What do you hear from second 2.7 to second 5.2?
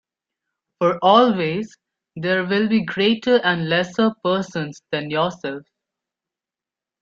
greater and lesser persons than